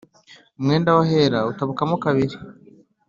[0.59, 2.35] Umwenda w’ahera utabukamo kabiri